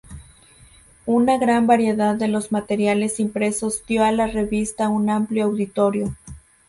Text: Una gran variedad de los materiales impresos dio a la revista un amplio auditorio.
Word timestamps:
Una 1.05 1.37
gran 1.37 1.67
variedad 1.67 2.15
de 2.15 2.27
los 2.27 2.51
materiales 2.51 3.19
impresos 3.19 3.85
dio 3.85 4.03
a 4.03 4.11
la 4.11 4.25
revista 4.25 4.89
un 4.89 5.11
amplio 5.11 5.43
auditorio. 5.43 6.15